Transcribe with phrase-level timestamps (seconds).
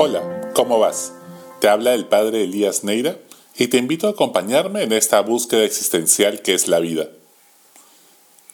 [0.00, 1.12] Hola, ¿cómo vas?
[1.58, 3.18] Te habla el padre Elías Neira
[3.56, 7.08] y te invito a acompañarme en esta búsqueda existencial que es la vida.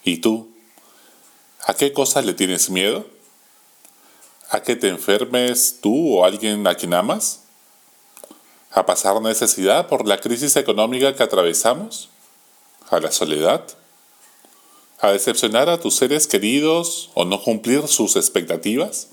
[0.03, 0.49] ¿Y tú?
[1.67, 3.05] ¿A qué cosas le tienes miedo?
[4.49, 7.43] ¿A que te enfermes tú o alguien a quien amas?
[8.71, 12.09] ¿A pasar necesidad por la crisis económica que atravesamos?
[12.89, 13.63] ¿A la soledad?
[14.99, 19.09] ¿A decepcionar a tus seres queridos o no cumplir sus expectativas?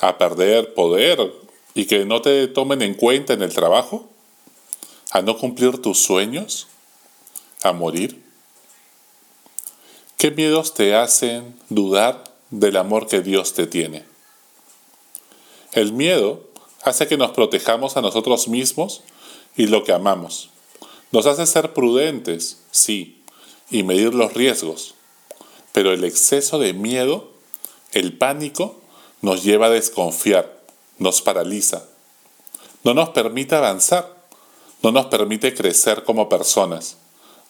[0.00, 1.32] ¿A perder poder
[1.74, 4.08] y que no te tomen en cuenta en el trabajo?
[5.10, 6.68] ¿A no cumplir tus sueños?
[7.62, 8.22] ¿A morir?
[10.16, 14.04] ¿Qué miedos te hacen dudar del amor que Dios te tiene?
[15.72, 16.48] El miedo
[16.82, 19.02] hace que nos protejamos a nosotros mismos
[19.56, 20.50] y lo que amamos.
[21.12, 23.22] Nos hace ser prudentes, sí,
[23.70, 24.94] y medir los riesgos.
[25.72, 27.30] Pero el exceso de miedo,
[27.92, 28.79] el pánico,
[29.22, 30.60] nos lleva a desconfiar,
[30.98, 31.84] nos paraliza,
[32.84, 34.14] no nos permite avanzar,
[34.82, 36.96] no nos permite crecer como personas,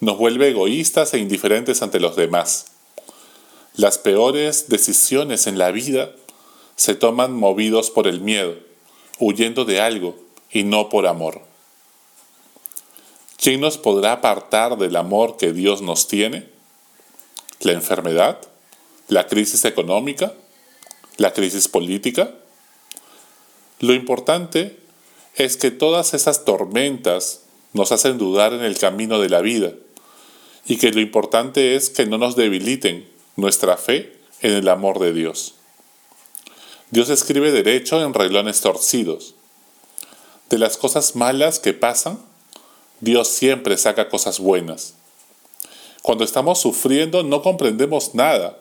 [0.01, 2.67] nos vuelve egoístas e indiferentes ante los demás.
[3.75, 6.11] Las peores decisiones en la vida
[6.77, 8.57] se toman movidos por el miedo,
[9.19, 10.17] huyendo de algo
[10.51, 11.43] y no por amor.
[13.37, 16.49] ¿Quién nos podrá apartar del amor que Dios nos tiene?
[17.61, 18.39] ¿La enfermedad?
[19.09, 20.35] ¿La crisis económica?
[21.21, 22.33] ¿La crisis política?
[23.79, 24.79] Lo importante
[25.35, 27.43] es que todas esas tormentas
[27.75, 29.75] nos hacen dudar en el camino de la vida
[30.65, 35.13] y que lo importante es que no nos debiliten nuestra fe en el amor de
[35.13, 35.57] Dios.
[36.91, 39.35] Dios escribe derecho en reglones torcidos.
[40.49, 42.19] De las cosas malas que pasan,
[43.01, 44.95] Dios siempre saca cosas buenas.
[46.01, 48.59] Cuando estamos sufriendo no comprendemos nada,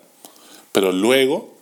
[0.73, 1.57] pero luego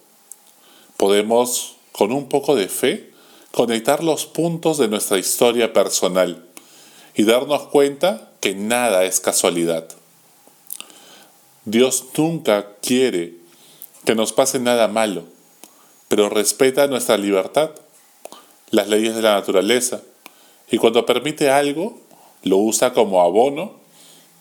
[0.97, 3.11] podemos, con un poco de fe,
[3.51, 6.43] conectar los puntos de nuestra historia personal
[7.15, 9.87] y darnos cuenta que nada es casualidad.
[11.65, 13.35] Dios nunca quiere
[14.05, 15.23] que nos pase nada malo,
[16.07, 17.71] pero respeta nuestra libertad,
[18.69, 20.01] las leyes de la naturaleza,
[20.69, 21.99] y cuando permite algo,
[22.43, 23.73] lo usa como abono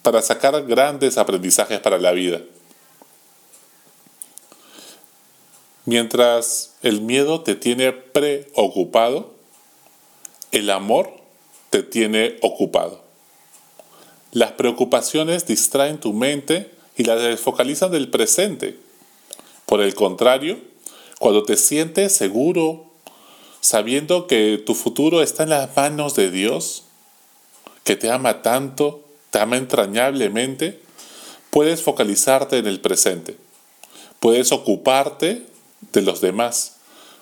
[0.03, 2.41] para sacar grandes aprendizajes para la vida.
[5.87, 9.35] Mientras el miedo te tiene preocupado,
[10.51, 11.13] el amor
[11.71, 13.03] te tiene ocupado.
[14.33, 18.77] Las preocupaciones distraen tu mente y la desfocalizan del presente.
[19.65, 20.59] Por el contrario,
[21.21, 22.87] cuando te sientes seguro,
[23.61, 26.83] sabiendo que tu futuro está en las manos de Dios,
[27.85, 30.81] que te ama tanto, te ama entrañablemente,
[31.51, 33.37] puedes focalizarte en el presente.
[34.19, 35.47] Puedes ocuparte
[35.93, 36.77] de los demás,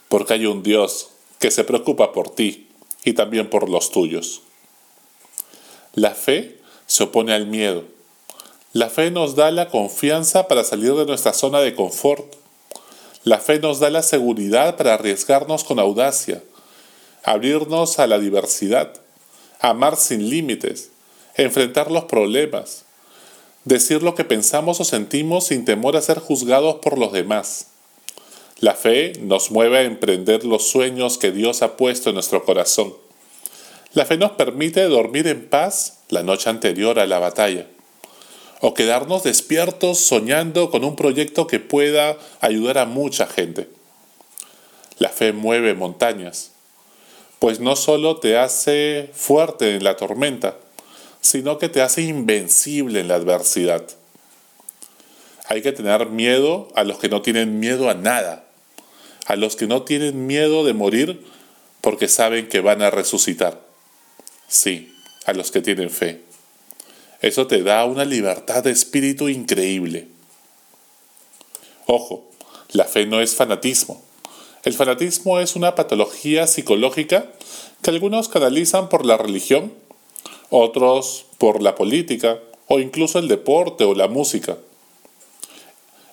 [0.08, 2.68] porque hay un Dios que se preocupa por ti
[3.04, 4.42] y también por los tuyos.
[5.94, 7.84] La fe se opone al miedo.
[8.72, 12.34] La fe nos da la confianza para salir de nuestra zona de confort.
[13.22, 16.42] La fe nos da la seguridad para arriesgarnos con audacia,
[17.22, 19.00] abrirnos a la diversidad
[19.68, 20.90] amar sin límites,
[21.36, 22.84] enfrentar los problemas,
[23.64, 27.68] decir lo que pensamos o sentimos sin temor a ser juzgados por los demás.
[28.64, 32.94] La fe nos mueve a emprender los sueños que Dios ha puesto en nuestro corazón.
[33.92, 37.66] La fe nos permite dormir en paz la noche anterior a la batalla,
[38.62, 43.68] o quedarnos despiertos soñando con un proyecto que pueda ayudar a mucha gente.
[44.96, 46.52] La fe mueve montañas,
[47.40, 50.56] pues no solo te hace fuerte en la tormenta,
[51.20, 53.84] sino que te hace invencible en la adversidad.
[55.48, 58.43] Hay que tener miedo a los que no tienen miedo a nada,
[59.26, 61.24] a los que no tienen miedo de morir
[61.80, 63.60] porque saben que van a resucitar.
[64.48, 64.92] Sí,
[65.26, 66.22] a los que tienen fe.
[67.20, 70.08] Eso te da una libertad de espíritu increíble.
[71.86, 72.30] Ojo,
[72.72, 74.02] la fe no es fanatismo.
[74.62, 77.30] El fanatismo es una patología psicológica
[77.82, 79.72] que algunos canalizan por la religión,
[80.50, 84.56] otros por la política o incluso el deporte o la música.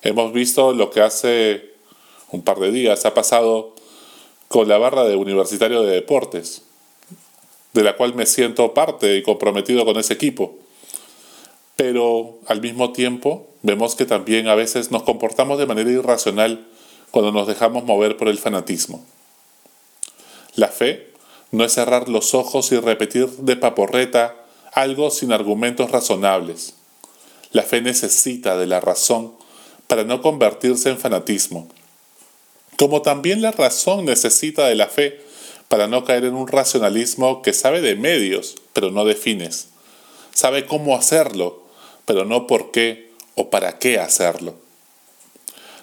[0.02, 1.70] Hemos visto lo que hace
[2.31, 3.75] un par de días ha pasado
[4.48, 6.63] con la barra de Universitario de Deportes,
[7.74, 10.57] de la cual me siento parte y comprometido con ese equipo.
[11.75, 16.68] Pero al mismo tiempo vemos que también a veces nos comportamos de manera irracional
[17.12, 19.04] cuando nos dejamos mover por el fanatismo.
[20.56, 21.12] La fe
[21.51, 24.36] no es cerrar los ojos y repetir de paporreta
[24.74, 26.75] algo sin argumentos razonables.
[27.51, 29.33] La fe necesita de la razón
[29.88, 31.68] para no convertirse en fanatismo,
[32.81, 35.22] como también la razón necesita de la fe
[35.68, 39.68] para no caer en un racionalismo que sabe de medios, pero no de fines.
[40.33, 41.62] Sabe cómo hacerlo,
[42.06, 44.56] pero no por qué o para qué hacerlo.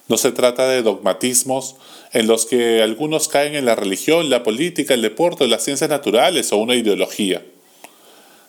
[0.08, 1.76] No se trata de dogmatismos
[2.12, 6.50] en los que algunos caen en la religión, la política, el deporte, las ciencias naturales
[6.50, 7.46] o una ideología.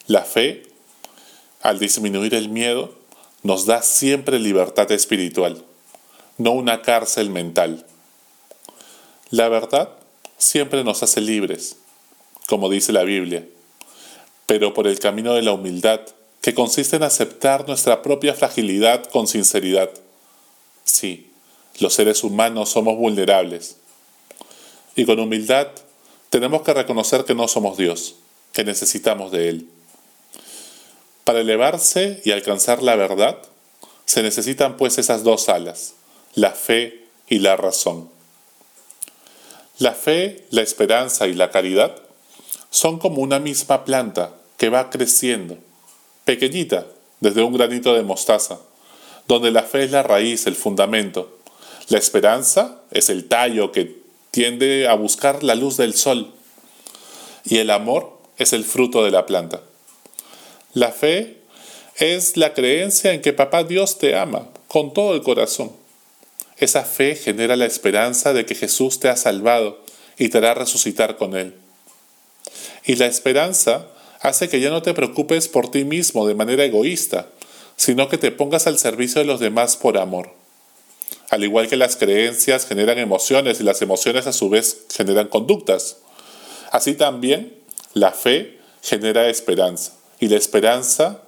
[0.08, 0.64] La fe,
[1.62, 2.96] al disminuir el miedo,
[3.44, 5.62] nos da siempre libertad espiritual,
[6.36, 7.86] no una cárcel mental.
[9.30, 9.90] La verdad
[10.38, 11.76] siempre nos hace libres,
[12.48, 13.46] como dice la Biblia,
[14.46, 16.00] pero por el camino de la humildad,
[16.40, 19.90] que consiste en aceptar nuestra propia fragilidad con sinceridad.
[20.82, 21.30] Sí,
[21.78, 23.76] los seres humanos somos vulnerables.
[24.96, 25.68] Y con humildad
[26.30, 28.16] tenemos que reconocer que no somos Dios,
[28.52, 29.68] que necesitamos de Él.
[31.22, 33.38] Para elevarse y alcanzar la verdad,
[34.06, 35.94] se necesitan pues esas dos alas,
[36.34, 38.10] la fe y la razón.
[39.80, 41.96] La fe, la esperanza y la caridad
[42.68, 45.56] son como una misma planta que va creciendo,
[46.26, 46.86] pequeñita,
[47.20, 48.58] desde un granito de mostaza,
[49.26, 51.38] donde la fe es la raíz, el fundamento,
[51.88, 53.96] la esperanza es el tallo que
[54.30, 56.30] tiende a buscar la luz del sol
[57.46, 59.62] y el amor es el fruto de la planta.
[60.74, 61.38] La fe
[61.96, 65.79] es la creencia en que papá Dios te ama con todo el corazón.
[66.60, 69.82] Esa fe genera la esperanza de que Jesús te ha salvado
[70.18, 71.54] y te hará resucitar con Él.
[72.84, 73.86] Y la esperanza
[74.20, 77.28] hace que ya no te preocupes por ti mismo de manera egoísta,
[77.76, 80.34] sino que te pongas al servicio de los demás por amor.
[81.30, 85.96] Al igual que las creencias generan emociones y las emociones a su vez generan conductas.
[86.72, 87.56] Así también
[87.94, 91.22] la fe genera esperanza y la esperanza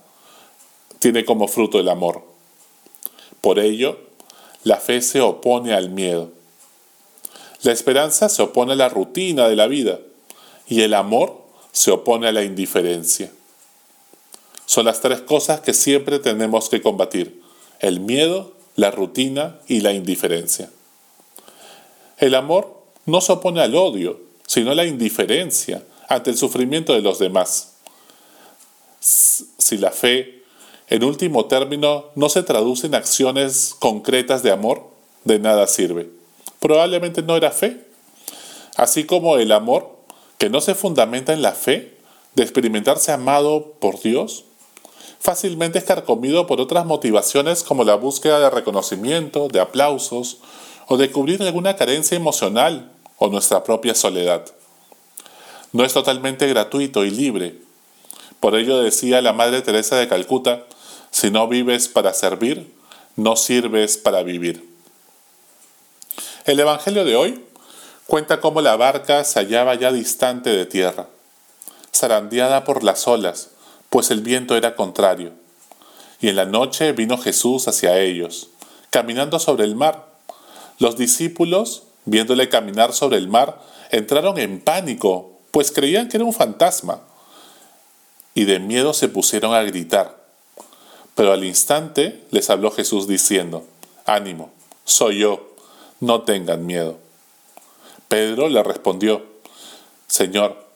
[0.99, 2.23] tiene como fruto el amor.
[3.41, 3.99] Por ello,
[4.65, 6.31] la fe se opone al miedo.
[7.63, 9.99] La esperanza se opone a la rutina de la vida
[10.69, 11.43] y el amor
[11.73, 13.31] se opone a la indiferencia.
[14.67, 17.43] Son las tres cosas que siempre tenemos que combatir.
[17.81, 20.71] El miedo, la rutina y la indiferencia.
[22.19, 27.01] El amor no se opone al odio, sino a la indiferencia ante el sufrimiento de
[27.01, 27.75] los demás.
[29.01, 30.42] Si la fe,
[30.93, 34.91] en último término, no se traduce en acciones concretas de amor,
[35.25, 36.11] de nada sirve.
[36.61, 37.87] Probablemente no era fe.
[38.77, 39.97] Así como el amor,
[40.37, 41.97] que no se fundamenta en la fe
[42.35, 44.45] de experimentarse amado por Dios,
[45.19, 50.41] fácilmente es carcomido por otras motivaciones como la búsqueda de reconocimiento, de aplausos
[50.89, 54.45] o de cubrir alguna carencia emocional o nuestra propia soledad.
[55.73, 57.57] No es totalmente gratuito y libre.
[58.41, 60.67] Por ello decía la Madre Teresa de Calcuta,
[61.13, 62.75] si no vives para servir,
[63.17, 64.69] no sirves para vivir.
[66.47, 67.45] El Evangelio de hoy
[68.07, 71.07] cuenta cómo la barca se hallaba ya distante de tierra,
[71.95, 73.51] zarandeada por las olas,
[73.91, 75.33] pues el viento era contrario.
[76.21, 78.49] Y en la noche vino Jesús hacia ellos,
[78.91, 80.09] caminando sobre el mar.
[80.79, 83.61] Los discípulos, viéndole caminar sobre el mar,
[83.91, 87.03] entraron en pánico, pues creían que era un fantasma,
[88.35, 90.22] y de miedo se pusieron a gritar.
[91.15, 93.67] Pero al instante les habló Jesús diciendo,
[94.07, 94.51] Ánimo,
[94.85, 95.55] soy yo,
[96.01, 96.99] no tengan miedo.
[98.09, 99.25] Pedro le respondió,
[100.07, 100.67] Señor,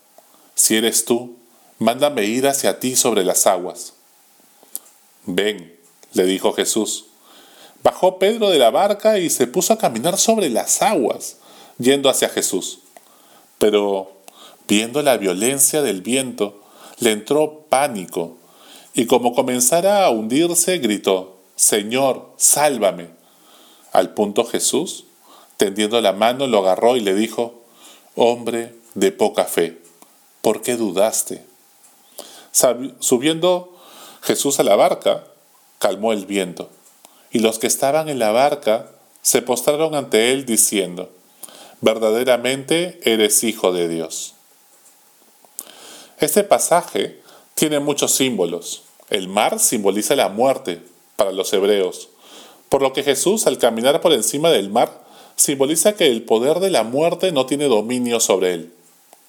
[0.54, 1.36] si eres tú,
[1.78, 3.94] mándame ir hacia ti sobre las aguas.
[5.26, 5.76] Ven,
[6.12, 7.06] le dijo Jesús.
[7.82, 11.36] Bajó Pedro de la barca y se puso a caminar sobre las aguas,
[11.78, 12.80] yendo hacia Jesús.
[13.58, 14.12] Pero,
[14.66, 16.62] viendo la violencia del viento,
[16.98, 18.38] le entró pánico,
[18.96, 23.08] y como comenzara a hundirse, gritó, Señor, sálvame.
[23.92, 25.04] Al punto Jesús,
[25.58, 27.62] tendiendo la mano, lo agarró y le dijo,
[28.14, 29.82] Hombre de poca fe,
[30.40, 31.44] ¿por qué dudaste?
[32.98, 33.76] Subiendo
[34.22, 35.24] Jesús a la barca,
[35.78, 36.70] calmó el viento,
[37.30, 41.10] y los que estaban en la barca se postraron ante él diciendo,
[41.82, 44.32] verdaderamente eres hijo de Dios.
[46.18, 47.20] Este pasaje
[47.54, 48.85] tiene muchos símbolos.
[49.10, 50.82] El mar simboliza la muerte
[51.16, 52.08] para los hebreos,
[52.68, 55.04] por lo que Jesús al caminar por encima del mar
[55.36, 58.72] simboliza que el poder de la muerte no tiene dominio sobre él.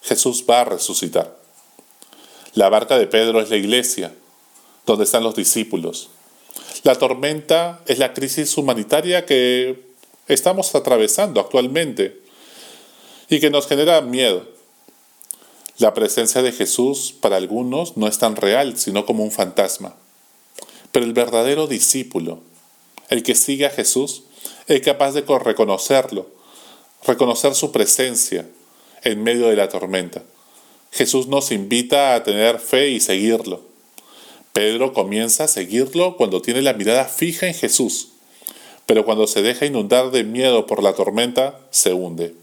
[0.01, 1.38] Jesús va a resucitar.
[2.53, 4.13] La barca de Pedro es la iglesia,
[4.86, 6.10] donde están los discípulos.
[6.84, 9.84] La tormenta es la crisis humanitaria que
[10.27, 12.22] estamos atravesando actualmente
[13.29, 14.56] y que nos genera miedo.
[15.79, 19.96] La presencia de Jesús para algunos no es tan real, sino como un fantasma.
[20.91, 22.39] Pero el verdadero discípulo,
[23.10, 24.24] el que sigue a Jesús,
[24.67, 26.25] es capaz de reconocerlo,
[27.05, 28.48] reconocer su presencia
[29.03, 30.24] en medio de la tormenta.
[30.91, 33.62] Jesús nos invita a tener fe y seguirlo.
[34.53, 38.10] Pedro comienza a seguirlo cuando tiene la mirada fija en Jesús,
[38.88, 42.34] pero cuando se deja inundar de miedo por la tormenta, se hunde.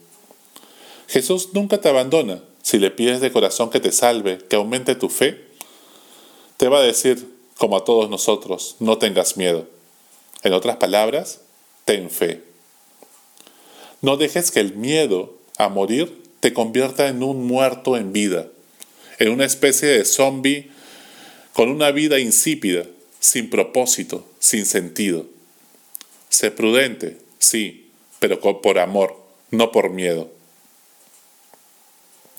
[1.09, 2.41] Jesús nunca te abandona.
[2.64, 5.38] Si le pides de corazón que te salve, que aumente tu fe,
[6.56, 7.28] te va a decir,
[7.59, 9.68] como a todos nosotros, no tengas miedo.
[10.42, 11.42] En otras palabras,
[11.85, 12.42] ten fe.
[14.00, 18.49] No dejes que el miedo a morir te convierta en un muerto en vida,
[19.18, 20.71] en una especie de zombie
[21.52, 22.87] con una vida insípida,
[23.21, 25.26] sin propósito, sin sentido.
[26.30, 27.90] Sé prudente, sí,
[28.21, 30.34] pero por amor, no por miedo.